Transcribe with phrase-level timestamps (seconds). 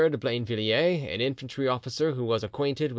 [0.09, 2.89] de Blainvilliers, an infantry officer who was acquainted with M.